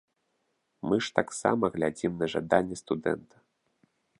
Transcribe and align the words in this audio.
Мы 0.91 0.95
ж 1.07 1.11
таксама 1.19 1.65
глядзім 1.75 2.17
на 2.23 2.31
жаданне 2.35 2.75
студэнта. 2.83 3.35